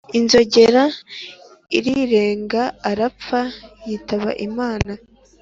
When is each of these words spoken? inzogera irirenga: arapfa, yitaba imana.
inzogera 0.17 0.83
irirenga: 1.77 2.63
arapfa, 2.89 3.41
yitaba 3.87 4.29
imana. 4.47 4.91